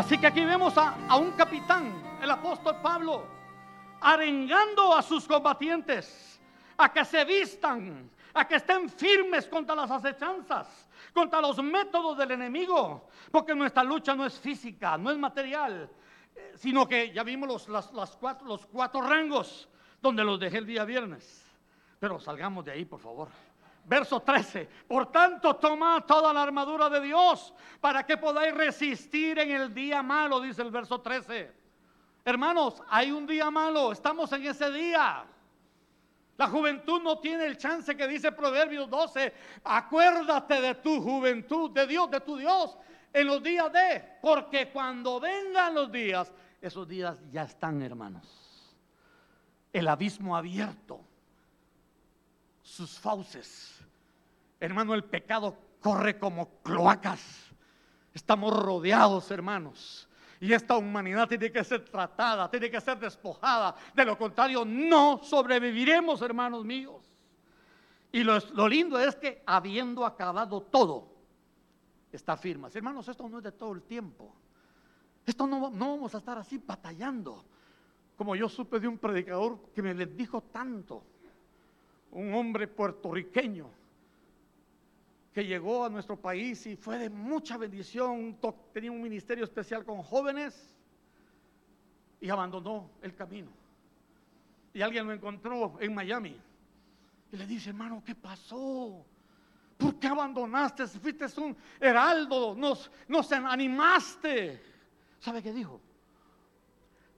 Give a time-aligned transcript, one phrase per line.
[0.00, 1.92] Así que aquí vemos a, un capitán,
[2.22, 3.22] el apóstol Pablo,
[4.00, 6.40] arengando a sus combatientes
[6.78, 12.30] a que se vistan, a que estén firmes contra las acechanzas, contra los métodos del
[12.30, 15.90] enemigo, porque nuestra lucha no es física, no es material,
[16.34, 18.16] eh, sino que ya vimos los
[18.72, 19.68] cuatro rangos
[20.00, 21.44] donde los dejé el día viernes.
[21.98, 23.28] Pero salgamos de ahí, por favor.
[23.90, 24.68] Verso 13.
[24.86, 30.00] Por tanto, tomad toda la armadura de Dios para que podáis resistir en el día
[30.00, 31.52] malo, dice el verso 13.
[32.24, 35.24] Hermanos, hay un día malo, estamos en ese día.
[36.36, 39.34] La juventud no tiene el chance que dice Proverbios 12.
[39.64, 42.78] Acuérdate de tu juventud, de Dios, de tu Dios,
[43.12, 44.04] en los días de.
[44.22, 46.32] Porque cuando vengan los días,
[46.62, 48.24] esos días ya están, hermanos.
[49.72, 51.00] El abismo abierto,
[52.62, 53.79] sus fauces.
[54.60, 57.50] Hermano, el pecado corre como cloacas.
[58.12, 60.06] Estamos rodeados, hermanos.
[60.38, 63.74] Y esta humanidad tiene que ser tratada, tiene que ser despojada.
[63.94, 67.04] De lo contrario, no sobreviviremos, hermanos míos.
[68.12, 71.08] Y lo, lo lindo es que habiendo acabado todo,
[72.12, 72.68] está firme.
[72.72, 74.34] Hermanos, esto no es de todo el tiempo.
[75.24, 77.44] Esto no, no vamos a estar así batallando.
[78.16, 81.02] Como yo supe de un predicador que me les dijo tanto.
[82.12, 83.79] Un hombre puertorriqueño
[85.32, 88.38] que llegó a nuestro país y fue de mucha bendición,
[88.72, 90.74] tenía un ministerio especial con jóvenes
[92.20, 93.50] y abandonó el camino.
[94.74, 96.36] Y alguien lo encontró en Miami
[97.32, 99.04] y le dice, hermano, ¿qué pasó?
[99.76, 100.86] ¿Por qué abandonaste?
[100.86, 104.62] Fuiste un heraldo, nos, nos animaste.
[105.20, 105.80] ¿Sabe qué dijo?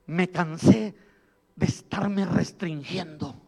[0.06, 0.94] Me cansé
[1.56, 3.41] de estarme restringiendo.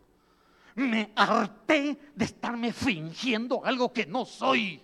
[0.76, 4.82] Me harté de estarme fingiendo algo que no soy.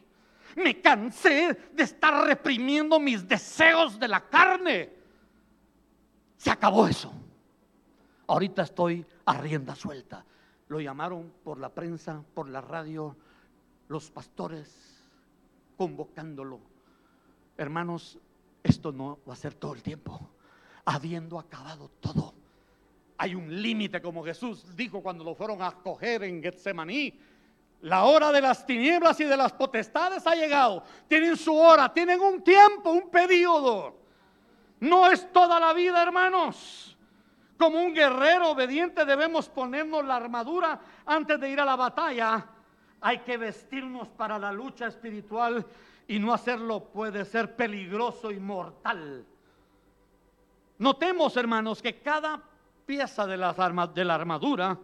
[0.56, 4.92] Me cansé de estar reprimiendo mis deseos de la carne.
[6.36, 7.12] Se acabó eso.
[8.26, 10.24] Ahorita estoy a rienda suelta.
[10.68, 13.16] Lo llamaron por la prensa, por la radio,
[13.88, 15.04] los pastores
[15.76, 16.60] convocándolo.
[17.56, 18.18] Hermanos,
[18.62, 20.20] esto no va a ser todo el tiempo.
[20.84, 22.39] Habiendo acabado todo.
[23.22, 27.12] Hay un límite, como Jesús dijo cuando lo fueron a coger en Getsemaní.
[27.82, 30.82] La hora de las tinieblas y de las potestades ha llegado.
[31.06, 33.94] Tienen su hora, tienen un tiempo, un periodo.
[34.80, 36.96] No es toda la vida, hermanos.
[37.58, 42.46] Como un guerrero obediente debemos ponernos la armadura antes de ir a la batalla.
[43.02, 45.66] Hay que vestirnos para la lucha espiritual
[46.08, 49.26] y no hacerlo puede ser peligroso y mortal.
[50.78, 52.42] Notemos, hermanos, que cada
[52.90, 54.76] pieza de, las arma- de la armadura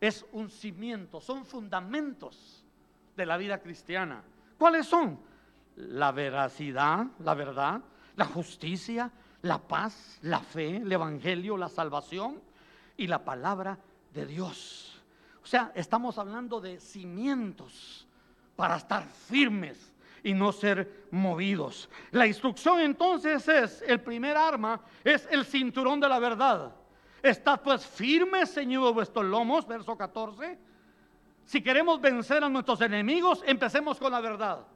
[0.00, 2.64] es un cimiento, son fundamentos
[3.16, 4.20] de la vida cristiana.
[4.58, 5.20] ¿Cuáles son?
[5.76, 7.80] La veracidad, la verdad,
[8.16, 9.12] la justicia,
[9.42, 12.42] la paz, la fe, el evangelio, la salvación
[12.96, 13.78] y la palabra
[14.12, 15.00] de Dios.
[15.40, 18.08] O sea, estamos hablando de cimientos
[18.56, 19.92] para estar firmes
[20.24, 21.88] y no ser movidos.
[22.10, 26.74] La instrucción entonces es, el primer arma es el cinturón de la verdad.
[27.22, 30.58] Estad pues firmes, ceñidos vuestros lomos, verso 14.
[31.44, 34.66] Si queremos vencer a nuestros enemigos, empecemos con la verdad.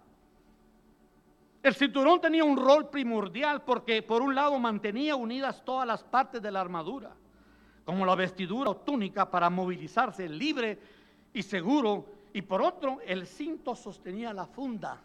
[1.63, 6.41] El cinturón tenía un rol primordial porque por un lado mantenía unidas todas las partes
[6.41, 7.11] de la armadura,
[7.85, 10.79] como la vestidura o túnica para movilizarse libre
[11.33, 15.01] y seguro, y por otro el cinto sostenía la funda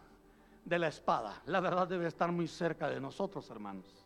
[0.63, 1.41] de la espada.
[1.47, 4.00] La verdad debe estar muy cerca de nosotros, hermanos.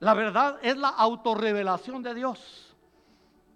[0.00, 2.74] La verdad es la autorrevelación de Dios,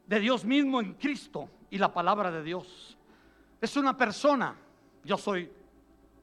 [0.07, 2.99] de Dios mismo en Cristo y la palabra de Dios.
[3.61, 4.55] Es una persona,
[5.03, 5.51] yo soy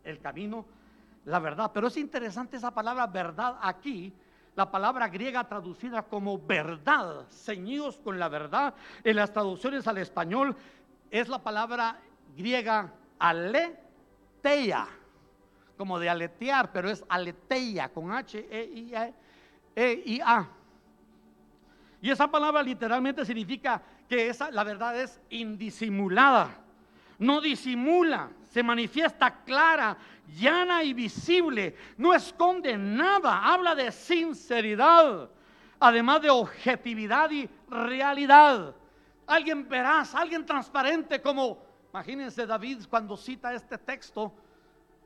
[0.03, 0.65] el camino,
[1.25, 1.71] la verdad.
[1.73, 4.13] Pero es interesante esa palabra verdad aquí,
[4.55, 8.75] la palabra griega traducida como verdad, ceñidos con la verdad.
[9.03, 10.55] En las traducciones al español
[11.09, 11.99] es la palabra
[12.37, 14.87] griega aletheia,
[15.77, 19.11] como de aletear, pero es aletheia con H, E, A,
[19.75, 20.47] E, I, A.
[22.01, 26.61] Y esa palabra literalmente significa que esa, la verdad es indisimulada
[27.21, 29.95] no disimula, se manifiesta clara,
[30.39, 35.29] llana y visible, no esconde nada, habla de sinceridad,
[35.79, 38.73] además de objetividad y realidad.
[39.27, 44.33] Alguien veraz, alguien transparente, como, imagínense David cuando cita este texto,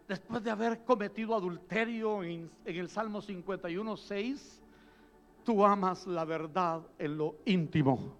[0.08, 4.62] después de haber cometido adulterio en, el Salmo 51, 6,
[5.44, 8.14] tú amas la verdad en lo íntimo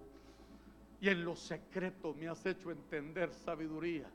[1.00, 4.08] y en lo secreto me has hecho entender sabiduría.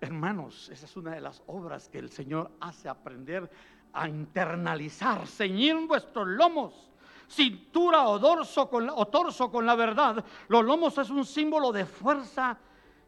[0.00, 3.50] Hermanos, esa es una de las obras que el Señor hace aprender
[3.92, 6.90] a internalizar, ceñir vuestros lomos,
[7.28, 10.24] cintura o, dorso con, o torso con la verdad.
[10.48, 12.58] Los lomos es un símbolo de fuerza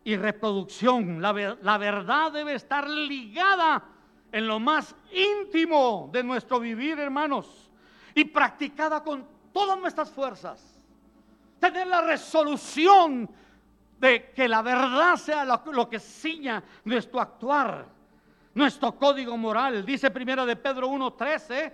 [0.04, 1.20] y reproducción.
[1.20, 3.82] La, verdad debe estar ligada
[4.31, 7.70] en lo más íntimo de nuestro vivir, hermanos,
[8.14, 10.81] y practicada con todas nuestras fuerzas.
[11.60, 13.28] Tener la resolución
[13.99, 17.87] de que la verdad sea lo, que ciña nuestro actuar,
[18.54, 19.84] nuestro código moral.
[19.84, 21.72] Dice primero de Pedro 1:13,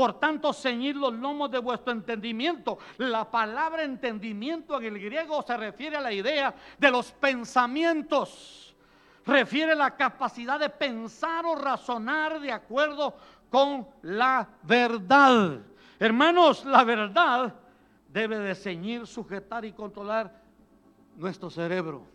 [0.00, 2.78] por tanto ceñid los lomos de vuestro entendimiento.
[2.96, 8.74] La palabra entendimiento en el griego se refiere a la idea de los pensamientos
[9.26, 13.14] refiere la capacidad de pensar o razonar de acuerdo
[13.50, 15.58] con la verdad.
[15.98, 17.54] Hermanos, la verdad
[18.08, 20.32] debe de ceñir, sujetar y controlar
[21.14, 22.06] nuestro cerebro.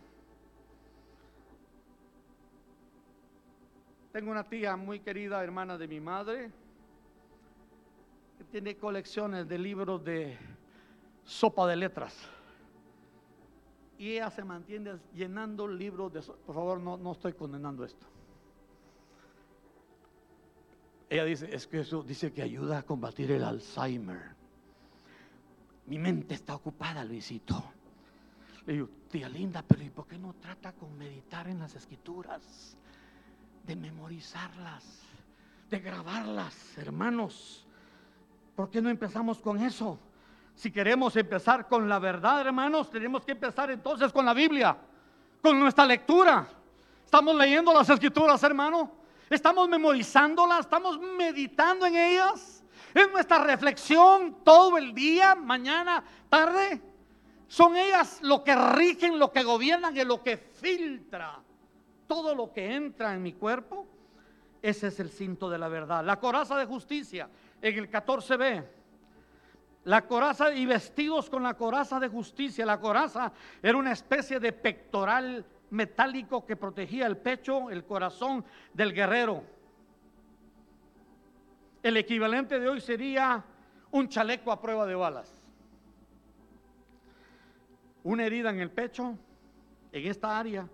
[4.10, 6.50] Tengo una tía muy querida, hermana de mi madre,
[8.50, 10.38] tiene colecciones de libros de
[11.24, 12.14] sopa de letras
[13.98, 16.20] y ella se mantiene llenando libros de...
[16.20, 18.06] Por favor, no, no estoy condenando esto.
[21.08, 24.34] Ella dice, es que eso dice que ayuda a combatir el Alzheimer.
[25.86, 27.72] Mi mente está ocupada, Luisito.
[28.66, 32.76] Le digo, tía linda, pero ¿y por qué no trata con meditar en las escrituras?
[33.64, 35.02] De memorizarlas,
[35.70, 37.65] de grabarlas, hermanos.
[38.56, 39.98] ¿Por qué no empezamos con eso?
[40.54, 44.76] Si queremos empezar con la verdad, hermanos, tenemos que empezar entonces con la Biblia,
[45.42, 46.48] con nuestra lectura.
[47.04, 48.90] Estamos leyendo las escrituras, hermano.
[49.30, 52.64] Estamos memorizándolas, estamos meditando en ellas.
[52.94, 56.80] Es nuestra reflexión todo el día, mañana, tarde.
[57.46, 61.40] Son ellas lo que rigen, lo que gobiernan y lo que filtra
[62.06, 63.86] todo lo que entra en mi cuerpo.
[64.62, 66.04] Ese es el cinto de la verdad.
[66.04, 67.28] La coraza de justicia
[67.62, 68.64] en el 14b
[69.86, 72.66] la coraza y vestidos con la coraza de justicia.
[72.66, 73.32] La coraza
[73.62, 78.44] era una especie de pectoral metálico que protegía el pecho, el corazón
[78.74, 79.44] del guerrero.
[81.84, 83.44] El equivalente de hoy sería
[83.92, 85.32] un chaleco a prueba de balas.
[88.02, 89.16] Una herida en el pecho,
[89.92, 90.68] en esta área,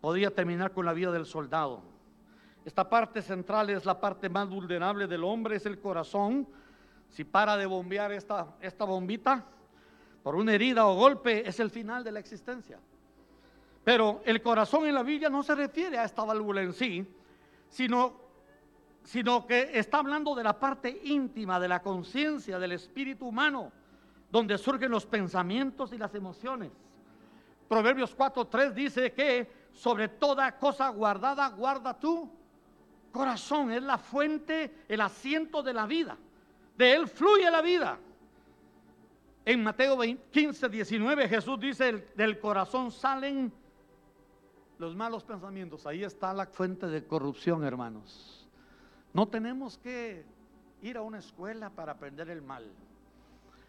[0.00, 1.82] podría terminar con la vida del soldado.
[2.64, 6.48] Esta parte central es la parte más vulnerable del hombre, es el corazón
[7.10, 9.44] si para de bombear esta, esta bombita
[10.22, 12.80] por una herida o golpe, es el final de la existencia.
[13.84, 17.06] Pero el corazón en la Biblia no se refiere a esta válvula en sí,
[17.68, 18.14] sino,
[19.02, 23.70] sino que está hablando de la parte íntima, de la conciencia, del espíritu humano,
[24.30, 26.72] donde surgen los pensamientos y las emociones.
[27.68, 32.30] Proverbios 4.3 dice que sobre toda cosa guardada, guarda tu
[33.14, 33.70] corazón.
[33.70, 36.18] Es la fuente, el asiento de la vida.
[36.76, 37.98] De él fluye la vida.
[39.46, 39.98] En Mateo
[40.30, 43.52] 15, 19 Jesús dice, del corazón salen
[44.78, 45.86] los malos pensamientos.
[45.86, 48.48] Ahí está la fuente de corrupción, hermanos.
[49.12, 50.24] No tenemos que
[50.82, 52.68] ir a una escuela para aprender el mal.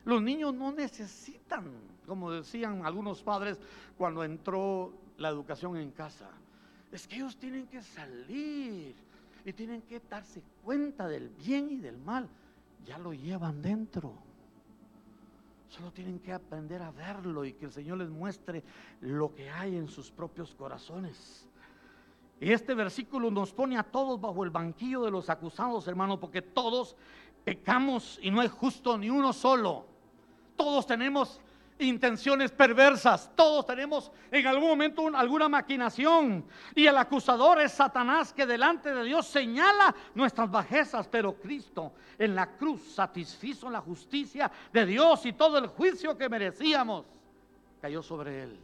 [0.05, 1.71] Los niños no necesitan,
[2.07, 3.59] como decían algunos padres
[3.97, 6.29] cuando entró la educación en casa.
[6.91, 8.95] Es que ellos tienen que salir
[9.45, 12.27] y tienen que darse cuenta del bien y del mal
[12.83, 14.13] ya lo llevan dentro.
[15.69, 18.63] Solo tienen que aprender a verlo y que el Señor les muestre
[19.01, 21.47] lo que hay en sus propios corazones.
[22.39, 26.41] Y este versículo nos pone a todos bajo el banquillo de los acusados, hermano, porque
[26.41, 26.95] todos
[27.43, 29.85] pecamos y no es justo ni uno solo.
[30.55, 31.39] Todos tenemos
[31.79, 33.29] intenciones perversas.
[33.35, 36.45] Todos tenemos en algún momento alguna maquinación.
[36.73, 41.07] Y el acusador es Satanás que delante de Dios señala nuestras bajezas.
[41.07, 46.29] Pero Cristo en la cruz satisfizo la justicia de Dios y todo el juicio que
[46.29, 47.05] merecíamos
[47.81, 48.59] cayó sobre él.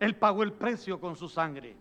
[0.00, 1.76] Él pagó el precio con su sangre.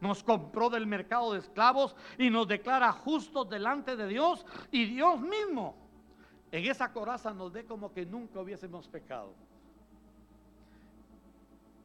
[0.00, 5.20] Nos compró del mercado de esclavos y nos declara justos delante de Dios y Dios
[5.20, 5.87] mismo
[6.50, 9.32] en esa coraza nos dé como que nunca hubiésemos pecado.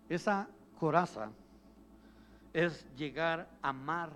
[0.10, 0.48] Esa
[0.79, 1.32] coraza
[2.53, 4.12] es llegar a amar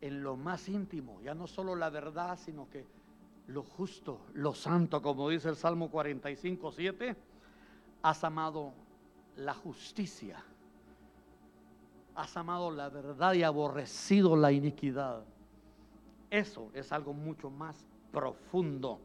[0.00, 2.86] en lo más íntimo, ya no solo la verdad, sino que
[3.48, 7.16] lo justo, lo santo, como dice el Salmo 45, 7,
[8.02, 8.72] has amado
[9.36, 10.42] la justicia,
[12.14, 15.24] has amado la verdad y aborrecido la iniquidad.
[16.30, 19.00] Eso es algo mucho más profundo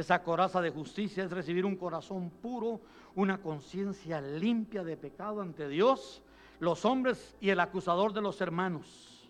[0.00, 2.80] esa coraza de justicia es recibir un corazón puro,
[3.16, 6.22] una conciencia limpia de pecado ante Dios,
[6.60, 9.28] los hombres y el acusador de los hermanos.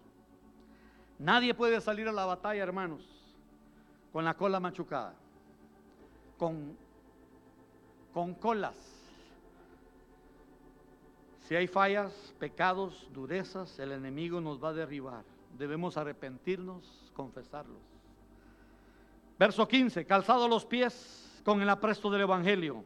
[1.19, 3.03] Nadie puede salir a la batalla, hermanos,
[4.13, 5.15] con la cola machucada,
[6.37, 6.77] con,
[8.13, 8.77] con colas.
[11.47, 15.25] Si hay fallas, pecados, durezas, el enemigo nos va a derribar.
[15.57, 17.98] Debemos arrepentirnos, confesarlos.
[19.39, 22.85] Verso 15, calzado los pies con el apresto del Evangelio.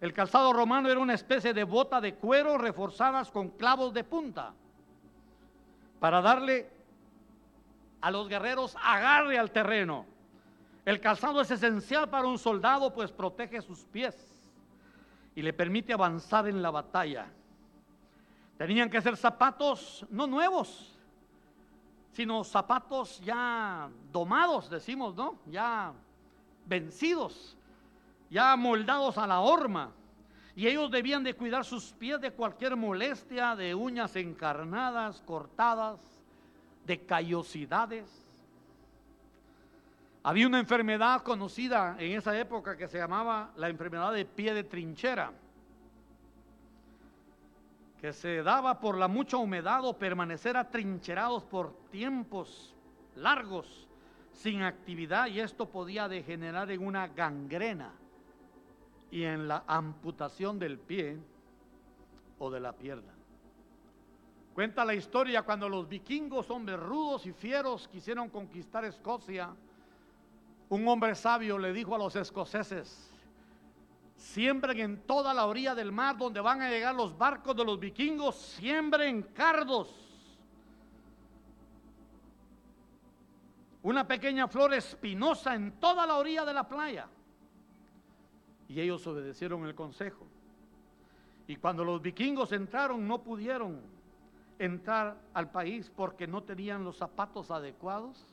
[0.00, 4.52] El calzado romano era una especie de bota de cuero reforzadas con clavos de punta
[6.00, 6.70] para darle
[8.00, 10.06] a los guerreros agarre al terreno.
[10.84, 14.14] El calzado es esencial para un soldado pues protege sus pies
[15.34, 17.26] y le permite avanzar en la batalla.
[18.56, 20.95] Tenían que ser zapatos no nuevos,
[22.16, 25.38] sino zapatos ya domados, decimos, ¿no?
[25.44, 25.92] Ya
[26.64, 27.58] vencidos,
[28.30, 29.92] ya moldados a la horma.
[30.54, 36.00] Y ellos debían de cuidar sus pies de cualquier molestia, de uñas encarnadas, cortadas,
[36.86, 38.08] de callosidades.
[40.22, 44.64] Había una enfermedad conocida en esa época que se llamaba la enfermedad de pie de
[44.64, 45.32] trinchera,
[48.00, 52.74] que se daba por la mucha humedad o permanecer atrincherados por tiempos
[53.16, 53.88] largos
[54.32, 57.92] sin actividad y esto podía degenerar en una gangrena
[59.10, 61.18] y en la amputación del pie
[62.38, 63.12] o de la pierna.
[64.54, 69.50] Cuenta la historia cuando los vikingos, hombres rudos y fieros, quisieron conquistar Escocia.
[70.68, 73.10] Un hombre sabio le dijo a los escoceses,
[74.16, 77.78] siembren en toda la orilla del mar donde van a llegar los barcos de los
[77.78, 79.94] vikingos, siembren cardos.
[83.82, 87.08] Una pequeña flor espinosa en toda la orilla de la playa.
[88.68, 90.26] Y ellos obedecieron el consejo.
[91.46, 93.80] Y cuando los vikingos entraron, no pudieron
[94.58, 98.24] entrar al país porque no tenían los zapatos adecuados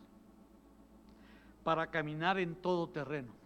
[1.63, 3.42] para caminar en todo terreno.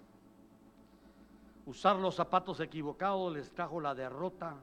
[1.68, 4.56] Usar los zapatos equivocados les trajo la derrota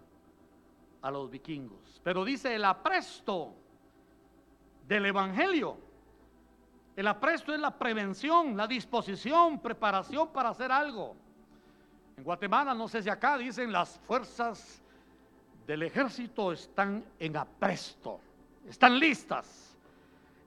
[1.03, 2.01] a los vikingos.
[2.03, 3.55] Pero dice el apresto
[4.89, 5.77] del Evangelio.
[6.97, 11.15] El apresto es la prevención, la disposición, preparación para hacer algo.
[12.17, 14.83] En Guatemala, no sé si acá dicen las fuerzas
[15.67, 18.19] del ejército están en apresto,
[18.67, 19.77] están listas.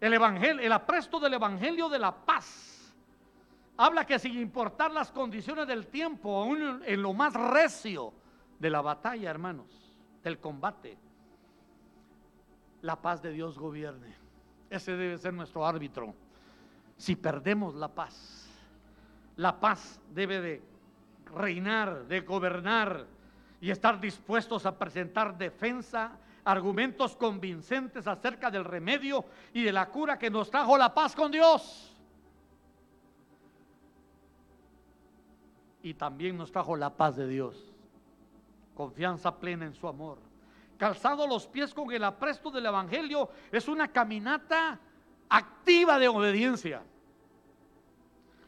[0.01, 2.76] El evangelio, el apresto del evangelio de la paz
[3.77, 8.13] habla que sin importar las condiciones del tiempo, aún en lo más recio
[8.59, 9.67] de la batalla, hermanos,
[10.23, 10.97] del combate,
[12.81, 14.15] la paz de Dios gobierne.
[14.69, 16.13] Ese debe ser nuestro árbitro.
[16.97, 18.49] Si perdemos la paz,
[19.35, 20.61] la paz debe de
[21.35, 23.05] reinar, de gobernar
[23.61, 30.17] y estar dispuestos a presentar defensa, argumentos convincentes acerca del remedio y de la cura
[30.17, 31.96] que nos trajo la paz con Dios.
[35.87, 37.55] Y también nos trajo la paz de Dios,
[38.75, 40.17] confianza plena en su amor.
[40.77, 44.77] Calzado los pies con el apresto del Evangelio es una caminata
[45.29, 46.83] activa de obediencia.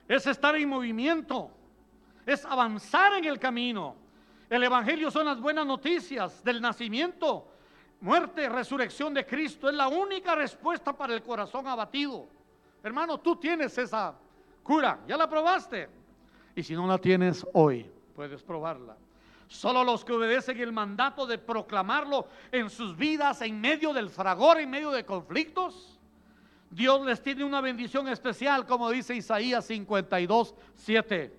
[0.05, 1.51] Es estar en movimiento
[2.25, 3.95] es avanzar en el camino.
[4.49, 7.47] El Evangelio son las buenas noticias del nacimiento,
[8.01, 9.69] muerte, resurrección de Cristo.
[9.69, 12.27] Es la única respuesta para el corazón abatido.
[12.83, 14.13] Hermano, tú tienes esa
[14.61, 15.98] cura, ya la probaste.
[16.59, 18.97] Y si no la tienes hoy, puedes probarla.
[19.47, 24.59] Solo los que obedecen el mandato de proclamarlo en sus vidas, en medio del fragor,
[24.59, 25.97] en medio de conflictos,
[26.69, 31.33] Dios les tiene una bendición especial, como dice Isaías 52, 7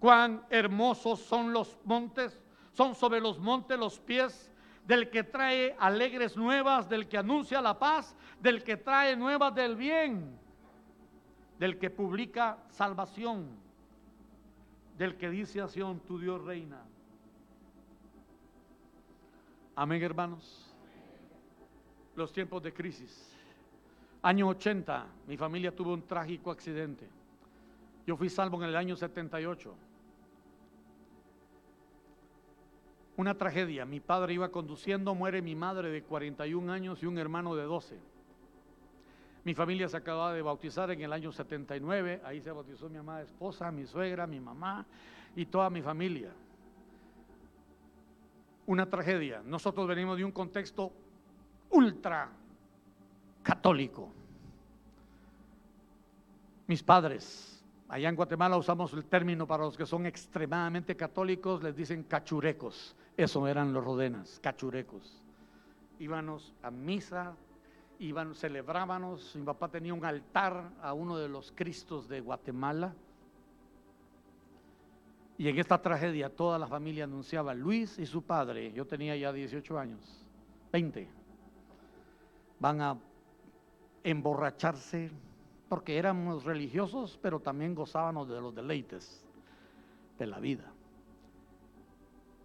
[0.00, 4.50] cuán hermosos son los montes, son sobre los montes los pies
[4.88, 9.76] del que trae alegres nuevas, del que anuncia la paz, del que trae nuevas del
[9.76, 10.36] bien,
[11.60, 13.67] del que publica salvación,
[14.98, 15.68] del que dice a
[16.06, 16.82] tu Dios reina.
[19.76, 20.74] Amén, hermanos.
[22.16, 23.32] Los tiempos de crisis.
[24.22, 27.08] Año 80, mi familia tuvo un trágico accidente.
[28.04, 29.72] Yo fui salvo en el año 78.
[33.16, 33.84] Una tragedia.
[33.84, 38.17] Mi padre iba conduciendo, muere mi madre de 41 años y un hermano de 12.
[39.48, 42.20] Mi familia se acababa de bautizar en el año 79.
[42.22, 44.84] Ahí se bautizó mi amada esposa, mi suegra, mi mamá
[45.34, 46.30] y toda mi familia.
[48.66, 49.40] Una tragedia.
[49.42, 50.92] Nosotros venimos de un contexto
[51.70, 52.28] ultra
[53.42, 54.10] católico.
[56.66, 61.74] Mis padres Allá en Guatemala usamos el término para los que son extremadamente católicos, les
[61.74, 62.94] dicen cachurecos.
[63.16, 65.22] Eso eran los rodenas, cachurecos.
[65.98, 67.34] Íbamos a misa
[67.98, 72.94] iban, celebrábamos, mi papá tenía un altar a uno de los Cristos de Guatemala.
[75.36, 79.32] Y en esta tragedia toda la familia anunciaba, Luis y su padre, yo tenía ya
[79.32, 80.24] 18 años,
[80.72, 81.08] 20,
[82.58, 82.98] van a
[84.02, 85.10] emborracharse
[85.68, 89.24] porque éramos religiosos, pero también gozábamos de los deleites
[90.18, 90.72] de la vida.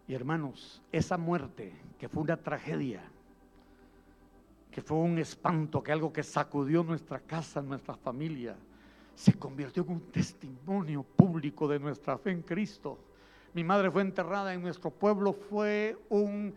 [0.08, 3.02] Y hermanos, esa muerte, que fue una tragedia,
[4.74, 8.56] que fue un espanto, que algo que sacudió nuestra casa, nuestra familia,
[9.14, 12.98] se convirtió en un testimonio público de nuestra fe en Cristo.
[13.54, 16.56] Mi madre fue enterrada en nuestro pueblo, fue un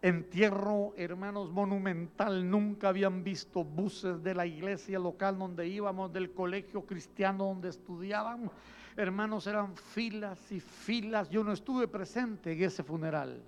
[0.00, 2.48] entierro, hermanos, monumental.
[2.48, 8.52] Nunca habían visto buses de la iglesia local donde íbamos, del colegio cristiano donde estudiábamos.
[8.96, 11.28] Hermanos, eran filas y filas.
[11.28, 13.42] Yo no estuve presente en ese funeral,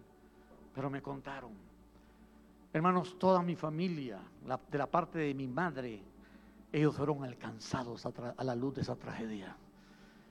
[0.74, 1.71] pero me contaron.
[2.72, 4.18] Hermanos, toda mi familia,
[4.70, 6.02] de la parte de mi madre,
[6.72, 9.54] ellos fueron alcanzados a la luz de esa tragedia.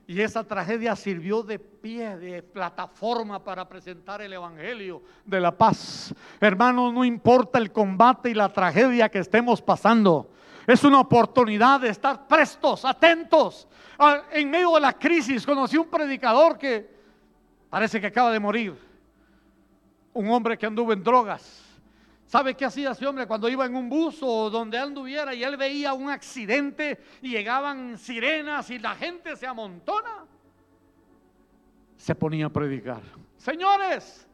[0.08, 6.12] Y esa tragedia sirvió de pie, de plataforma para presentar el Evangelio de la paz.
[6.40, 10.28] Hermanos, no importa el combate y la tragedia que estemos pasando.
[10.66, 13.68] Es una oportunidad de estar prestos, atentos.
[13.96, 16.90] Ah, en medio de la crisis conocí un predicador que
[17.70, 18.76] parece que acaba de morir.
[20.12, 21.61] Un hombre que anduvo en drogas
[22.32, 25.54] ¿Sabe qué hacía ese hombre cuando iba en un bus o donde anduviera y él
[25.58, 30.24] veía un accidente y llegaban sirenas y la gente se amontona?
[31.94, 33.02] Se ponía a predicar.
[33.36, 34.26] Señores,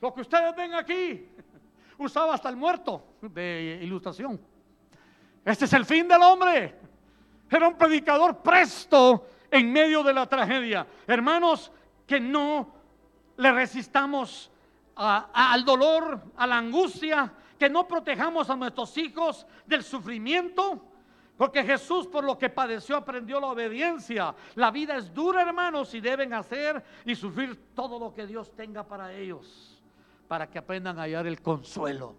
[0.00, 1.28] lo que ustedes ven aquí,
[1.98, 4.40] usaba hasta el muerto de ilustración.
[5.44, 6.74] Este es el fin del hombre.
[7.48, 10.88] Era un predicador presto en medio de la tragedia.
[11.06, 11.70] Hermanos,
[12.04, 12.74] que no
[13.36, 14.50] le resistamos
[14.96, 17.32] al dolor, a la angustia,
[17.64, 20.82] que no protejamos a nuestros hijos del sufrimiento.
[21.34, 24.34] Porque Jesús por lo que padeció aprendió la obediencia.
[24.54, 28.86] La vida es dura, hermanos, y deben hacer y sufrir todo lo que Dios tenga
[28.86, 29.82] para ellos,
[30.28, 32.16] para que aprendan a hallar el consuelo.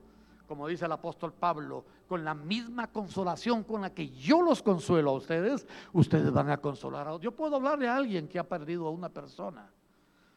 [0.47, 5.11] Como dice el apóstol Pablo, con la misma consolación con la que yo los consuelo
[5.11, 7.23] a ustedes, ustedes van a consolar a otros.
[7.23, 9.69] Yo puedo hablarle a alguien que ha perdido a una persona.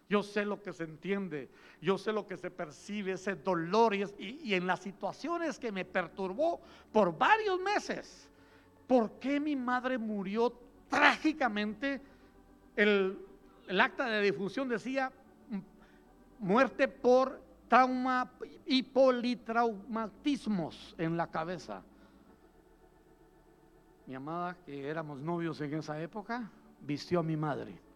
[0.09, 1.51] Yo sé lo que se entiende,
[1.83, 6.63] yo sé lo que se percibe, ese dolor y, en las situaciones que me perturbó
[6.91, 8.31] por varios meses.
[8.87, 12.01] ¿Por qué mi madre murió trágicamente?
[12.75, 13.19] El,
[13.79, 15.13] acta de difusión decía
[16.39, 18.33] muerte por trauma
[18.65, 21.83] y politraumatismos en la cabeza.
[24.07, 27.88] Mi amada, que éramos novios en esa época, vistió a mi madre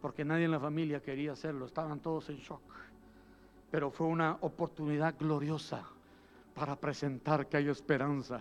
[0.00, 2.62] porque nadie en la familia quería hacerlo, estaban todos en shock.
[3.70, 5.84] Pero fue una oportunidad gloriosa
[6.54, 8.40] para presentar que hay esperanza,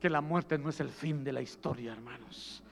[0.00, 2.62] que la muerte no es el fin de la historia, hermanos.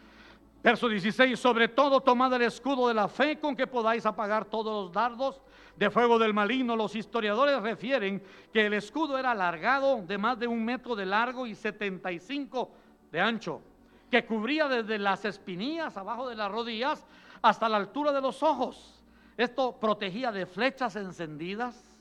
[0.63, 4.87] Verso 16, sobre todo tomad el escudo de la fe con que podáis apagar todos
[4.87, 5.41] los dardos
[5.77, 6.75] de fuego del maligno.
[6.75, 11.47] Los historiadores refieren que el escudo era alargado de más de un metro de largo
[11.47, 12.71] y 75
[13.13, 13.63] de ancho,
[14.11, 17.07] que cubría desde las espinillas abajo de las rodillas
[17.43, 19.03] hasta la altura de los ojos.
[19.37, 21.97] Esto protegía de flechas encendidas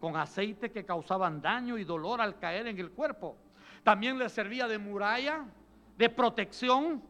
[0.00, 3.36] con aceite que causaban daño y dolor al caer en el cuerpo.
[3.82, 5.44] También le servía de muralla,
[5.96, 7.02] de protección,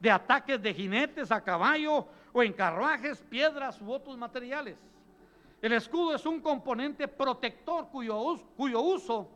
[0.00, 4.76] de ataques de jinetes a caballo o en carruajes, piedras u otros materiales.
[5.62, 9.28] El escudo es un componente protector cuyo, cuyo uso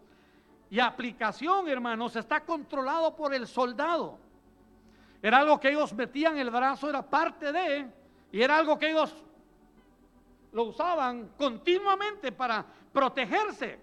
[0.68, 4.18] y aplicación, hermanos, está controlado por el soldado.
[5.22, 7.90] Era algo que ellos metían el brazo, era parte de,
[8.33, 9.14] y era algo que ellos
[10.52, 13.78] lo usaban continuamente para protegerse.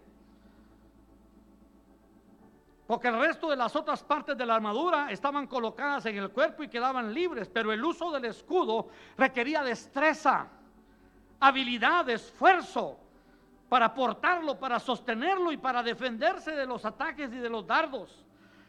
[2.88, 6.63] Porque el resto de las otras partes de la armadura estaban colocadas en el cuerpo
[6.63, 10.47] y quedaban libres, pero el uso del escudo requería destreza,
[11.39, 12.97] habilidad, esfuerzo
[13.67, 18.26] para portarlo, para sostenerlo y para defenderse de los ataques y de los dardos.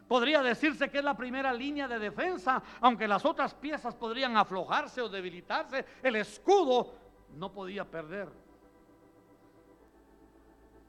[0.09, 5.03] Podría decirse que es la primera línea de defensa, aunque las otras piezas podrían aflojarse
[5.03, 6.95] o debilitarse, el escudo
[7.37, 8.29] no podía perder.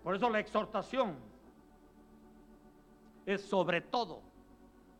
[0.01, 1.17] Por eso la exhortación
[3.25, 4.21] es sobre todo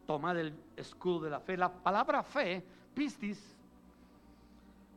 [0.06, 1.56] tomar el escudo de la fe.
[1.56, 2.62] La palabra fe,
[2.94, 3.56] pistis,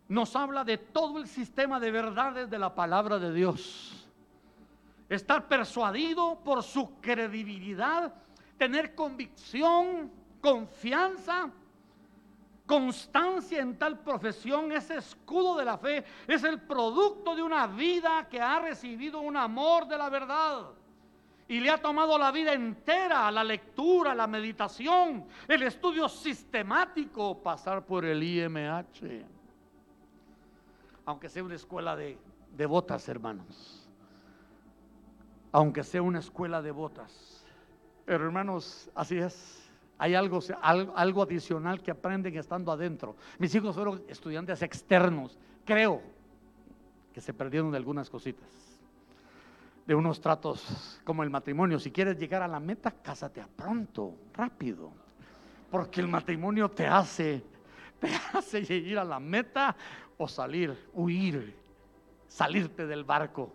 [0.08, 4.06] nos habla de todo el sistema de verdades de la palabra de Dios.
[5.08, 8.12] Estar persuadido por su credibilidad
[8.56, 10.10] tener convicción,
[10.40, 11.50] confianza,
[12.66, 18.26] constancia en tal profesión, ese escudo de la fe es el producto de una vida
[18.30, 20.70] que ha recibido un amor de la verdad.
[21.48, 27.84] Y le ha tomado la vida entera, la lectura, la meditación, el estudio sistemático, pasar
[27.84, 29.26] por el IMH.
[31.04, 32.16] Aunque sea una escuela de,
[32.56, 33.86] de botas, hermanos.
[35.50, 37.31] Aunque sea una escuela de botas.
[38.12, 39.70] Pero hermanos, así es.
[39.96, 43.16] Hay algo, algo, adicional que aprenden estando adentro.
[43.38, 45.38] Mis hijos fueron estudiantes externos.
[45.64, 46.02] Creo
[47.14, 48.46] que se perdieron de algunas cositas.
[49.86, 51.78] De unos tratos como el matrimonio.
[51.78, 54.90] Si quieres llegar a la meta, cásate a pronto, rápido.
[55.70, 57.42] Porque el matrimonio te hace,
[57.98, 59.74] te hace ir a la meta
[60.18, 61.56] o salir, huir,
[62.28, 63.54] salirte del barco.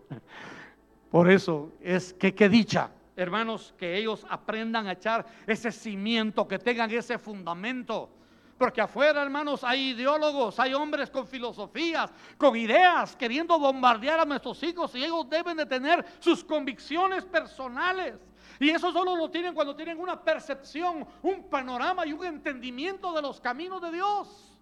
[1.12, 6.60] Por eso es que qué dicha hermanos, que ellos aprendan a echar ese cimiento, que
[6.60, 8.10] tengan ese fundamento.
[8.58, 14.62] Porque afuera, hermanos, hay ideólogos, hay hombres con filosofías, con ideas, queriendo bombardear a nuestros
[14.64, 18.16] hijos y ellos deben de tener sus convicciones personales.
[18.60, 23.22] Y eso solo lo tienen cuando tienen una percepción, un panorama y un entendimiento de
[23.22, 24.58] los caminos de Dios.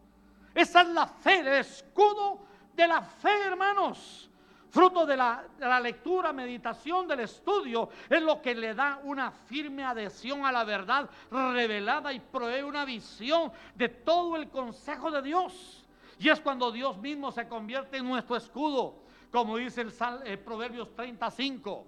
[0.54, 4.30] Esa es la fe, el escudo de la fe, hermanos
[4.76, 10.46] fruto de la, lectura, meditación, del estudio, es lo que le da una firme adhesión
[10.46, 15.86] a la verdad revelada y provee una visión de todo el consejo de Dios.
[16.20, 18.96] Y es cuando Dios mismo se convierte en nuestro escudo,
[19.32, 19.94] como dice el,
[20.26, 21.86] eh, Proverbios 35.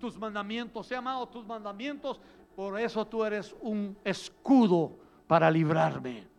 [0.00, 2.18] Tus mandamientos, he amado tus mandamientos,
[2.56, 6.33] por eso tú eres un escudo para librarme.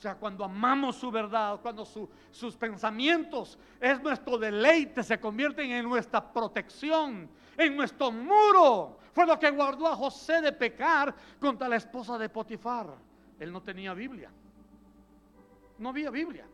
[0.00, 5.86] O sea, cuando amamos su verdad, cuando sus pensamientos es nuestro deleite, se convierten en
[5.86, 8.96] nuestra protección, en nuestro muro.
[9.12, 12.94] Fue lo que guardó a José de pecar contra la esposa de Potifar.
[13.38, 14.30] Él no tenía Biblia.
[15.76, 16.46] No había Biblia.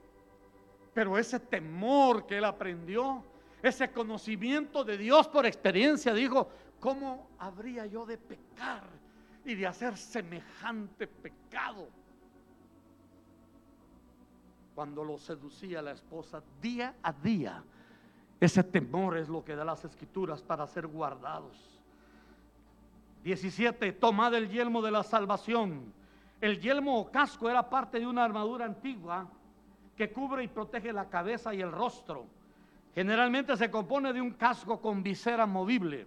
[0.92, 3.22] Pero ese temor que él aprendió,
[3.62, 6.48] ese conocimiento de Dios por experiencia, dijo,
[6.80, 8.82] ¿cómo habría yo de pecar
[9.44, 11.86] y de hacer semejante pecado?
[14.76, 17.64] Cuando lo seducía la esposa día a día.
[18.38, 21.80] Ese temor es lo que da las escrituras para ser guardados.
[23.24, 23.92] 17.
[23.92, 25.94] Tomad el yelmo de la salvación.
[26.42, 29.26] El yelmo o casco era parte de una armadura antigua
[29.96, 32.26] que cubre y protege la cabeza y el rostro.
[32.94, 36.06] Generalmente se compone de un casco con visera movible.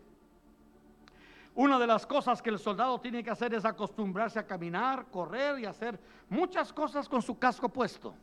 [1.55, 5.58] Una de las cosas que el soldado tiene que hacer es acostumbrarse a caminar, correr
[5.58, 8.13] y hacer muchas cosas con su casco puesto.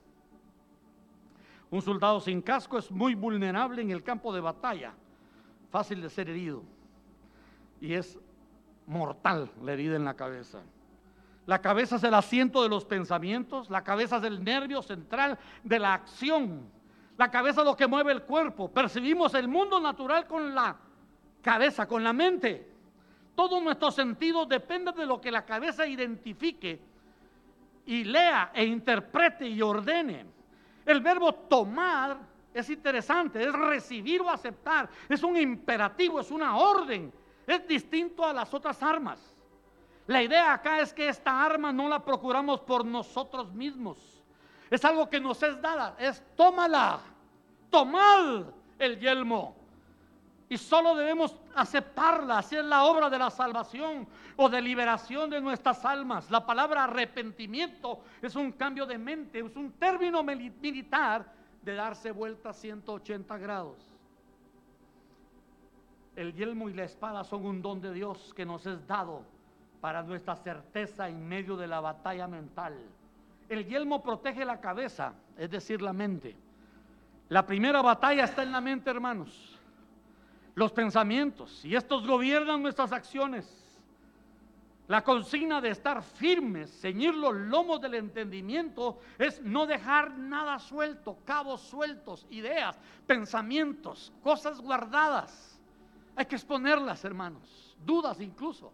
[1.70, 4.94] Un soldado sin casco es muy vulnerable en el campo de batalla,
[5.70, 6.62] fácil de ser herido.
[7.80, 8.18] Y es
[8.86, 10.62] mortal la herida en la cabeza.
[11.46, 15.78] La cabeza es el asiento de los pensamientos, la cabeza es el nervio central de
[15.78, 16.62] la acción.
[17.16, 18.70] La cabeza es lo que mueve el cuerpo.
[18.70, 20.76] Percibimos el mundo natural con la
[21.42, 22.68] cabeza, con la mente.
[23.34, 26.80] Todos nuestros sentidos dependen de lo que la cabeza identifique
[27.86, 30.35] y lea e interprete y ordene.
[30.86, 32.16] El verbo tomar
[32.54, 37.12] es interesante, es recibir o aceptar, es un imperativo, es una orden,
[37.46, 39.18] es distinto a las otras armas.
[40.06, 44.22] La idea acá es que esta arma no la procuramos por nosotros mismos,
[44.70, 47.00] es algo que nos es dada, es tómala,
[47.68, 48.44] tomad
[48.78, 49.55] el yelmo.
[50.48, 54.06] Y solo debemos aceptarla, es la obra de la salvación
[54.36, 56.30] o de liberación de nuestras almas.
[56.30, 61.26] La palabra arrepentimiento es un cambio de mente, es un término militar
[61.62, 63.76] de darse vuelta a 180 grados.
[66.14, 69.22] El yelmo y la espada son un don de Dios que nos es dado
[69.80, 72.74] para nuestra certeza en medio de la batalla mental.
[73.48, 76.36] El yelmo protege la cabeza, es decir, la mente.
[77.28, 79.55] La primera batalla está en la mente, hermanos
[80.56, 83.62] los pensamientos y estos gobiernan nuestras acciones.
[84.88, 91.18] La consigna de estar firmes, ceñir los lomos del entendimiento, es no dejar nada suelto,
[91.24, 95.60] cabos sueltos, ideas, pensamientos, cosas guardadas.
[96.14, 98.72] Hay que exponerlas, hermanos, dudas incluso.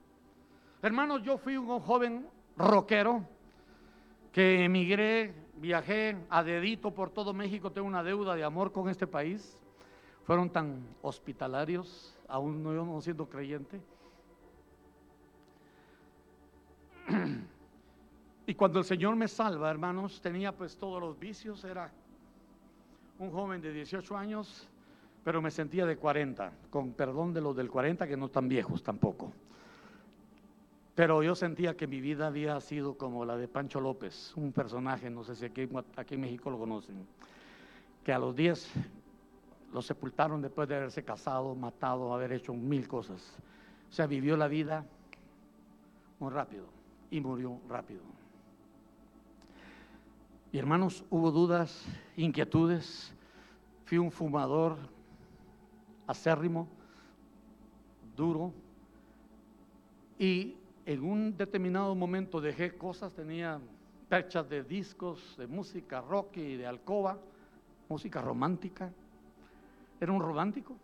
[0.82, 3.26] Hermanos, yo fui un joven rockero
[4.32, 9.06] que emigré, viajé a dedito por todo México, tengo una deuda de amor con este
[9.06, 9.61] país
[10.24, 13.80] fueron tan hospitalarios, aún no, no siendo creyente.
[18.44, 21.92] Y cuando el Señor me salva, hermanos, tenía pues todos los vicios, era
[23.20, 24.68] un joven de 18 años,
[25.22, 28.82] pero me sentía de 40, con perdón de los del 40 que no tan viejos
[28.82, 29.32] tampoco.
[30.96, 35.08] Pero yo sentía que mi vida había sido como la de Pancho López, un personaje,
[35.08, 37.06] no sé si aquí, aquí en México lo conocen,
[38.04, 38.68] que a los 10
[39.72, 43.36] lo sepultaron después de haberse casado, matado, haber hecho mil cosas.
[43.90, 44.84] O sea, vivió la vida
[46.18, 46.66] muy rápido
[47.10, 48.02] y murió rápido.
[50.52, 51.84] Y hermanos, hubo dudas,
[52.16, 53.14] inquietudes.
[53.86, 54.76] Fui un fumador
[56.06, 56.68] acérrimo,
[58.14, 58.52] duro.
[60.18, 63.60] Y en un determinado momento dejé cosas, tenía
[64.08, 67.18] perchas de discos, de música rock y de alcoba,
[67.88, 68.92] música romántica.
[70.02, 70.76] Era un romántico.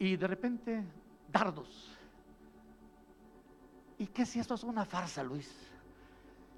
[0.00, 0.84] Y de repente,
[1.30, 1.96] dardos.
[3.96, 5.48] ¿Y qué si esto es una farsa, Luis?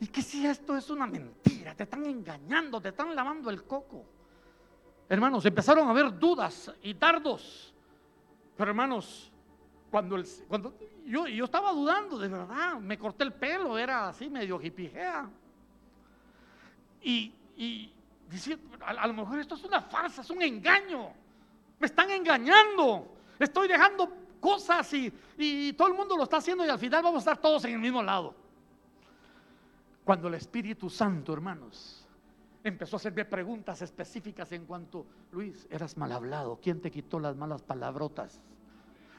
[0.00, 1.74] ¿Y qué si esto es una mentira?
[1.74, 4.06] Te están engañando, te están lavando el coco.
[5.06, 7.74] Hermanos, empezaron a haber dudas y dardos.
[8.56, 9.30] Pero hermanos,
[9.90, 10.72] cuando, el, cuando
[11.04, 15.28] yo, yo estaba dudando, de verdad, me corté el pelo, era así medio hipijea.
[17.02, 17.93] Y, y
[18.30, 21.12] decía, a, lo mejor esto es una farsa, es un engaño.
[21.78, 23.14] Me están engañando.
[23.38, 27.18] Estoy dejando cosas y, y todo el mundo lo está haciendo y al final vamos
[27.18, 28.34] a estar todos en el mismo lado.
[30.04, 32.06] Cuando el Espíritu Santo, hermanos,
[32.62, 37.36] empezó a hacerme preguntas específicas en cuanto, Luis, eras mal hablado, ¿quién te quitó las
[37.36, 38.40] malas palabrotas?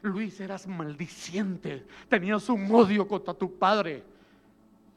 [0.01, 4.03] Luis, eras maldiciente, tenías un odio contra tu padre.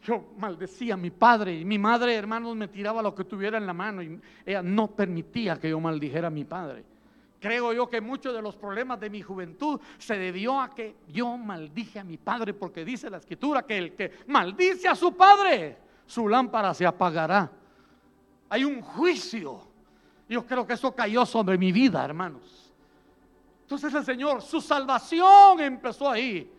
[0.03, 3.67] Yo maldecía a mi padre y mi madre, hermanos, me tiraba lo que tuviera en
[3.67, 6.85] la mano y ella no permitía que yo maldijera a mi padre.
[7.41, 11.37] Creo yo que muchos de los problemas de mi juventud se debió a que yo
[11.37, 15.77] maldije a mi padre, porque dice la escritura que el que maldice a su padre,
[16.07, 17.51] su lámpara se apagará.
[18.49, 19.61] Hay un juicio.
[20.29, 22.73] Yo creo que eso cayó sobre mi vida, hermanos.
[23.63, 26.51] Entonces el Señor, su salvación empezó ahí.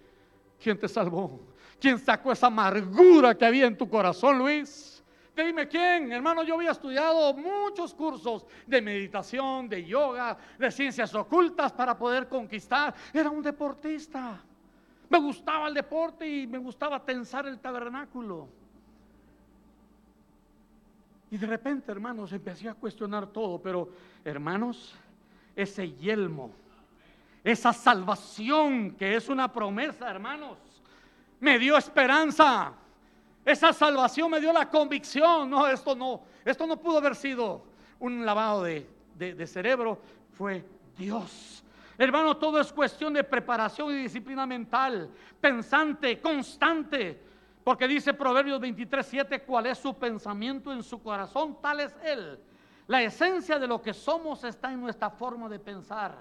[0.62, 1.40] ¿Quién te salvó?
[1.80, 5.04] ¿Quién sacó esa amargura que había en tu corazón, Luis?
[5.36, 11.72] Dime quién, hermano, yo había estudiado muchos cursos de meditación, de yoga, de ciencias ocultas
[11.72, 12.94] para poder conquistar.
[13.14, 14.42] Era un deportista.
[15.10, 18.50] Me gustaba el deporte y me gustaba tensar el tabernáculo.
[21.32, 23.90] Y de repente, hermanos, empecé a cuestionar todo, pero
[24.26, 24.96] hermanos,
[25.56, 26.52] ese yelmo
[27.44, 30.58] esa salvación que es una promesa, hermanos,
[31.40, 32.74] me dio esperanza.
[33.46, 35.50] Esa salvación me dio la convicción.
[35.50, 37.64] No, esto no, esto no pudo haber sido
[38.00, 40.00] un lavado de, de cerebro,
[40.34, 40.64] fue
[40.98, 41.64] Dios.
[41.98, 45.10] Hermano, todo es cuestión de preparación y disciplina mental,
[45.42, 47.22] pensante, constante.
[47.64, 52.40] Porque dice Proverbios 23, 7, cuál es su pensamiento en su corazón, tal es él.
[52.88, 56.16] La esencia de lo que somos está en nuestra forma de pensar.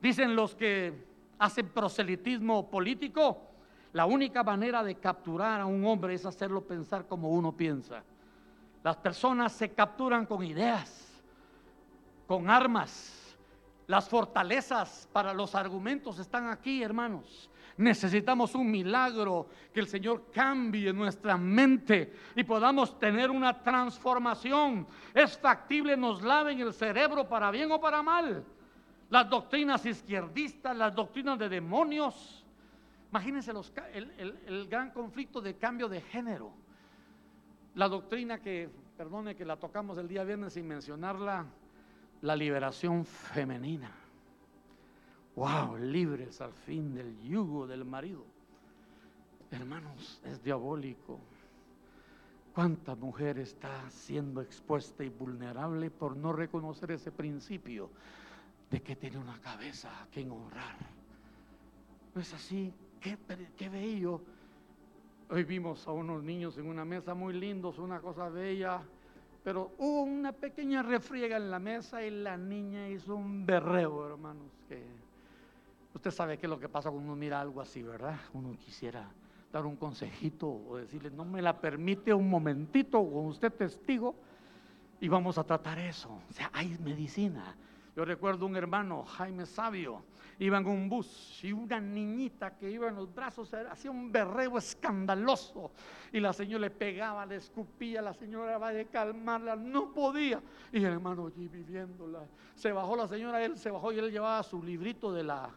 [0.00, 0.92] Dicen los que
[1.38, 3.49] hacen proselitismo político,
[3.92, 8.02] la única manera de capturar a un hombre es hacerlo pensar como uno piensa.
[8.82, 11.20] Las personas se capturan con ideas,
[12.26, 13.36] con armas.
[13.86, 17.50] Las fortalezas para los argumentos están aquí, hermanos.
[17.76, 24.86] Necesitamos un milagro, que el Señor cambie nuestra mente y podamos tener una transformación.
[25.14, 28.44] Es factible, nos laven el cerebro para bien o para mal
[29.10, 32.39] las doctrinas izquierdistas, las doctrinas de demonios.
[33.10, 33.52] Imagínense
[33.92, 36.52] el, gran conflicto de cambio de género.
[37.74, 41.46] La doctrina que, perdone que la tocamos el día viernes sin mencionarla,
[42.22, 43.90] la liberación femenina.
[45.36, 48.24] Wow, libres al fin del yugo del marido.
[49.50, 51.18] Hermanos, es diabólico.
[52.54, 57.90] ¿Cuánta mujer está siendo expuesta y vulnerable por no reconocer ese principio
[58.70, 60.76] de que tiene una cabeza a quien honrar.
[62.14, 62.72] ¿No es así?
[63.00, 64.20] Qué, bello.
[65.30, 68.82] Hoy vimos a unos niños en una mesa muy lindos, una cosa bella,
[69.42, 74.44] pero hubo una pequeña refriega en la mesa y la niña hizo un berreo, hermanos,
[75.94, 78.18] usted sabe qué es lo que pasa cuando uno mira algo así, ¿verdad?
[78.34, 79.08] Uno quisiera
[79.50, 84.14] dar un consejito o decirle, no me la permite un momentito con usted testigo
[85.00, 86.10] y vamos a tratar eso.
[86.28, 87.56] O sea, hay medicina.
[87.96, 90.04] Yo recuerdo un hermano, Jaime Sabio,
[90.38, 94.58] iba en un bus y una niñita que iba en los brazos hacía un berreo
[94.58, 95.72] escandaloso
[96.12, 100.40] y la señora le pegaba, le escupía, la señora va a calmarla, no podía.
[100.72, 102.20] Y el hermano allí viviéndola,
[102.54, 105.50] se bajó la señora, él se bajó y él llevaba su librito de la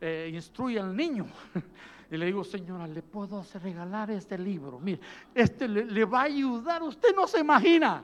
[0.00, 1.26] eh, instruye al niño.
[2.10, 4.78] Y le digo, señora, ¿le puedo regalar este libro?
[4.80, 4.98] Mire,
[5.34, 8.02] este le, le va a ayudar, usted no se imagina.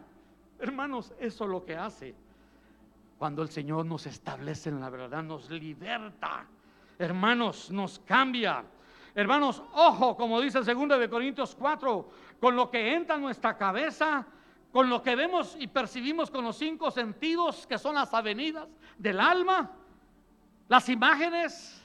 [0.59, 2.15] Hermanos, eso es lo que hace
[3.19, 6.47] cuando el Señor nos establece en la verdad, nos liberta.
[6.99, 8.65] Hermanos, nos cambia.
[9.15, 12.09] Hermanos, ojo, como dice el segundo de Corintios 4,
[12.41, 14.27] con lo que entra en nuestra cabeza,
[14.73, 19.21] con lo que vemos y percibimos con los cinco sentidos, que son las avenidas del
[19.21, 19.71] alma,
[20.69, 21.81] las imágenes,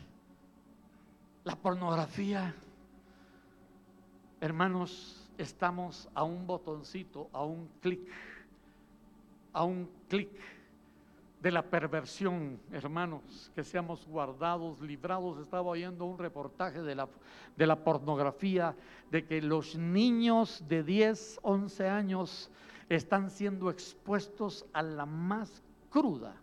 [1.43, 2.53] la pornografía.
[4.41, 8.09] Hermanos, estamos a un botoncito, a un clic,
[9.53, 10.29] a un clic
[11.41, 15.39] de la perversión, hermanos, que seamos guardados, librados.
[15.39, 17.08] Estaba oyendo un reportaje de la,
[17.56, 18.75] de la pornografía,
[19.10, 22.52] de que los niños de 10, 11 años
[22.89, 26.36] están siendo expuestos a la más cruda.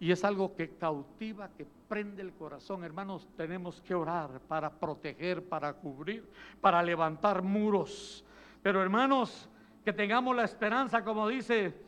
[0.00, 2.84] Y es algo que cautiva, que prende el corazón.
[2.84, 6.28] Hermanos, tenemos que orar para proteger, para cubrir,
[6.60, 8.22] para levantar muros.
[8.62, 9.48] Pero hermanos,
[9.82, 11.83] que tengamos la esperanza, como dice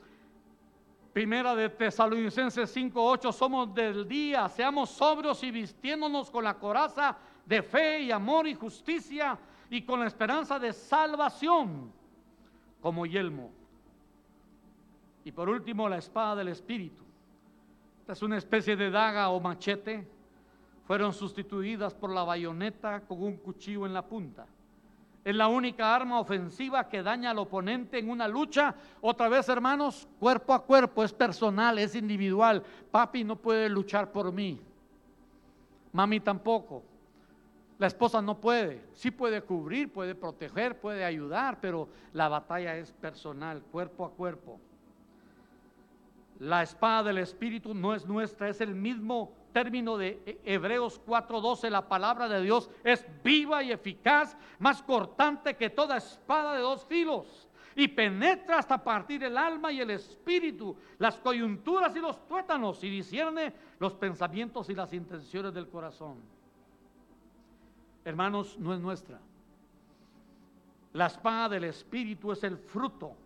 [1.17, 7.63] Primera de Tesalonicenses 5:8, somos del día, seamos sobrios y vistiéndonos con la coraza de
[7.63, 9.39] fe y amor y justicia
[9.71, 11.91] y con la esperanza de salvación
[12.83, 13.51] como yelmo.
[15.25, 17.03] Y por último, la espada del Espíritu.
[18.01, 20.07] Esta es una especie de daga o machete.
[20.87, 24.47] Fueron sustituidas por la bayoneta con un cuchillo en la punta.
[25.27, 28.77] Es la única arma ofensiva que daña al oponente en una lucha.
[29.01, 32.63] Otra vez, hermanos, cuerpo a cuerpo, es personal, es individual.
[32.93, 34.61] Papi no puede luchar por mí.
[35.93, 36.85] Mami tampoco.
[37.77, 38.85] La esposa no puede.
[38.93, 44.61] Sí puede cubrir, puede proteger, puede ayudar, pero la batalla es personal, cuerpo a cuerpo.
[46.39, 51.89] La espada del Espíritu no es nuestra, es el mismo término de Hebreos 4:12, la
[51.89, 57.49] palabra de Dios es viva y eficaz, más cortante que toda espada de dos filos,
[57.75, 62.91] y penetra hasta partir el alma y el espíritu, las coyunturas y los tuétanos, y
[62.91, 66.17] discierne los pensamientos y las intenciones del corazón.
[68.05, 69.19] Hermanos, no es nuestra.
[70.93, 73.17] La espada del espíritu es el fruto.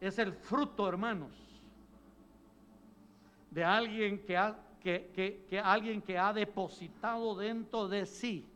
[0.00, 1.47] Es el fruto, hermanos
[3.58, 8.46] de alguien que ha, que, alguien que ha depositado dentro de sí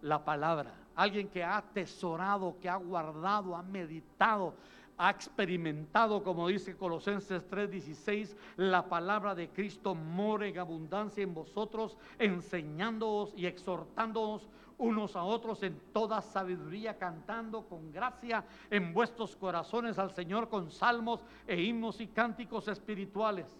[0.00, 4.54] la palabra, alguien que ha atesorado, que ha guardado, ha meditado,
[4.96, 11.98] ha experimentado, como dice Colosenses 3:16, la palabra de Cristo more en abundancia en vosotros,
[12.18, 19.98] enseñándoos y exhortándoos unos a otros en toda sabiduría, cantando con gracia en vuestros corazones
[19.98, 23.58] al Señor con salmos e himnos y cánticos espirituales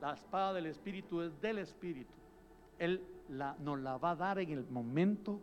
[0.00, 2.12] La espada del Espíritu es del Espíritu.
[2.78, 3.02] Él
[3.60, 5.40] nos la va a dar en el momento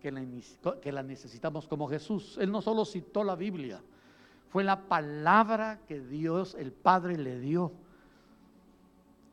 [0.00, 2.38] que la, necesitamos como Jesús.
[2.40, 3.82] Él no solo citó la Biblia,
[4.48, 7.72] fue la palabra que Dios, el Padre, le dio.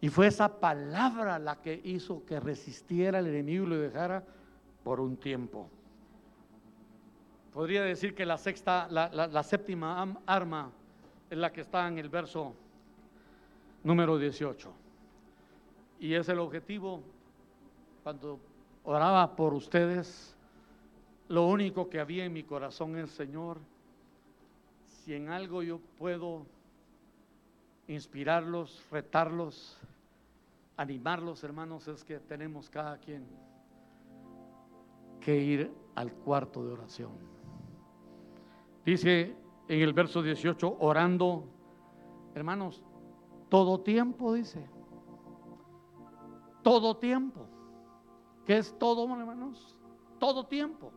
[0.02, 4.24] Y fue esa palabra la que hizo que resistiera el enemigo y lo dejara
[4.84, 5.70] por un tiempo.
[7.54, 10.72] Podría decir que la sexta, la, la séptima arma
[11.30, 12.54] es la que está en el verso
[13.86, 14.74] número 18.
[16.00, 17.02] Y es el objetivo,
[18.04, 18.40] cuando
[18.84, 20.36] oraba por ustedes,
[21.30, 23.60] lo único que había en mi corazón es, Señor,
[24.88, 26.46] si en algo yo puedo
[27.88, 29.78] inspirarlos, retarlos,
[30.78, 33.24] animarlos, hermanos, es que tenemos cada quien
[35.22, 37.12] que ir al cuarto de oración.
[38.84, 39.36] Dice
[39.68, 41.46] en el verso 18, orando,
[42.34, 42.84] hermanos,
[43.56, 44.70] todo tiempo, dice.
[46.62, 47.48] Todo tiempo.
[48.46, 49.80] ¿Qué es todo, hermanos?
[50.20, 50.92] Todo tiempo.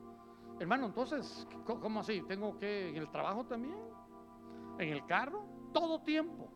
[0.58, 2.20] Hermano, entonces, ¿cómo así?
[2.26, 3.78] ¿Tengo que en el trabajo también?
[4.76, 5.46] ¿En el carro?
[5.72, 6.48] Todo tiempo.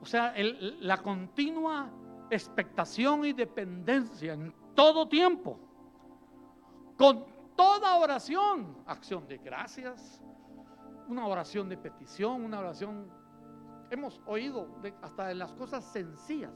[0.00, 0.32] O sea,
[0.80, 1.90] la continua
[2.30, 5.60] expectación y dependencia en todo tiempo.
[6.96, 10.22] Con toda oración, acción de gracias,
[11.08, 13.25] una oración de petición, una oración
[13.90, 14.68] hemos oído
[15.02, 16.52] hasta de las cosas sencillas.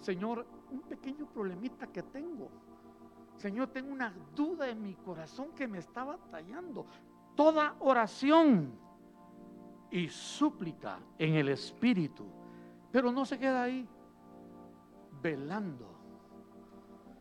[0.00, 2.50] Señor, un pequeño problemita que tengo.
[3.36, 6.86] Señor, tengo una duda en mi corazón que me está batallando.
[7.36, 8.78] Toda oración
[9.90, 12.26] y súplica en el Espíritu.
[12.92, 13.88] Pero no se queda ahí
[15.22, 15.98] velando.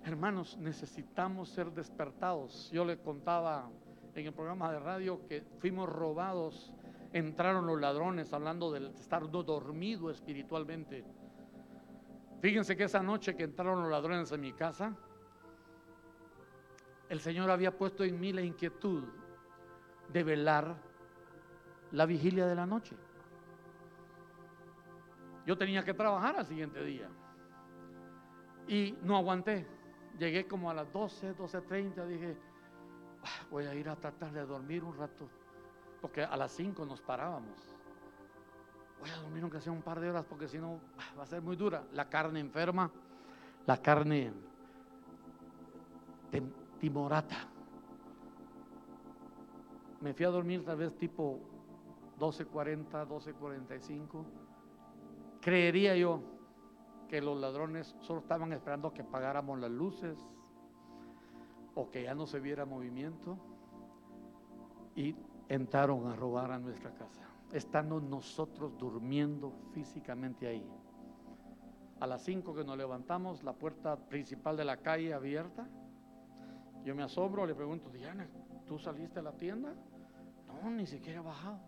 [0.04, 2.70] Hermanos, necesitamos ser despertados.
[2.72, 3.70] Yo le contaba
[4.16, 6.74] en el programa de radio que fuimos robados
[7.14, 11.04] entraron los ladrones hablando de estar dormido espiritualmente.
[12.42, 14.96] Fíjense que esa noche que entraron los ladrones en mi casa,
[17.10, 19.04] el Señor había puesto en mí la inquietud
[20.14, 20.76] de velar
[21.92, 22.96] la vigilia de la noche.
[25.46, 27.10] Yo tenía que trabajar al siguiente día
[28.68, 29.66] y no aguanté.
[30.20, 32.38] Llegué como a las 12, 12.30, dije,
[33.24, 35.28] "Ah, voy a ir a tratar de dormir un rato,
[36.02, 37.58] porque a las 5 nos parábamos.
[39.00, 41.26] Voy a dormir aunque sea un par de horas, porque si no ah, va a
[41.26, 41.84] ser muy dura.
[41.94, 42.92] La carne enferma,
[43.66, 44.34] la carne
[46.80, 47.38] timorata.
[50.02, 51.40] Me fui a dormir tal vez tipo
[52.20, 54.26] 12.40, 12.45.
[55.42, 56.22] Creería yo
[57.08, 60.18] que los ladrones solo estaban esperando que pagáramos las luces
[61.76, 63.38] o que ya no se viera movimiento
[64.96, 65.16] y
[65.50, 70.66] entraron a robar a nuestra casa, estando nosotros durmiendo físicamente ahí.
[72.00, 75.68] A las 5 que nos levantamos, la puerta principal de la calle abierta.
[76.86, 78.30] Yo me asombro, le pregunto, Diana,
[78.66, 79.74] ¿tú saliste a la tienda?
[80.48, 81.60] No, ni siquiera he bajado.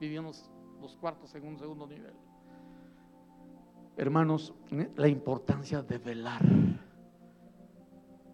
[0.00, 0.50] Vivíamos
[0.80, 2.14] los cuartos en un segundo nivel.
[3.96, 4.54] Hermanos,
[4.94, 6.42] la importancia de velar.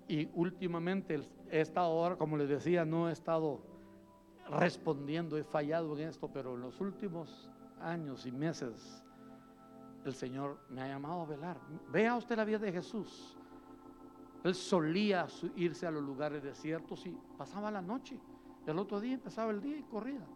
[0.06, 1.20] Y últimamente
[1.50, 3.71] he estado ahora, como les decía, no he estado
[4.52, 7.50] respondiendo, he fallado en esto, pero en los últimos
[7.80, 9.04] años y meses
[10.04, 11.58] el Señor me ha llamado a velar.
[11.90, 13.36] Vea usted la vida de Jesús.
[14.44, 15.26] Él solía
[15.56, 18.18] irse a los lugares desiertos y pasaba la noche.
[18.66, 20.26] El otro día empezaba el día y corría.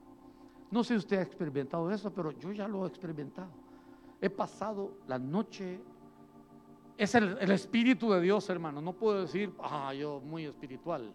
[0.70, 3.50] No sé si usted ha experimentado eso, pero yo ya lo he experimentado.
[4.20, 5.80] He pasado la noche.
[6.96, 8.80] Es el, el Espíritu de Dios, hermano.
[8.80, 11.12] No puedo decir, ah, yo muy espiritual.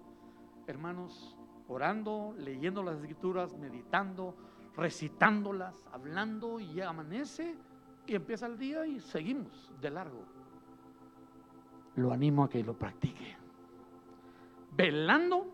[0.68, 1.36] Hermanos,
[1.72, 4.36] orando, leyendo las escrituras, meditando,
[4.76, 7.55] recitándolas, hablando y ya amanece
[8.05, 10.24] y empieza el día y seguimos de largo.
[11.95, 13.38] Lo animo a que lo practique.
[14.72, 15.47] Velando,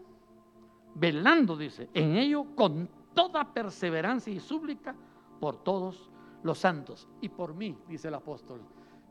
[0.95, 4.95] velando, dice, en ello con toda perseverancia y súplica
[5.39, 6.11] por todos
[6.43, 8.61] los santos y por mí, dice el apóstol.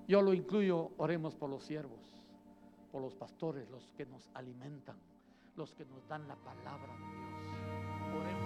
[0.07, 2.23] Yo lo incluyo, oremos por los siervos,
[2.93, 4.97] por los pastores, los que nos alimentan,
[5.57, 6.93] los que nos dan la palabra
[8.13, 8.46] de Dios.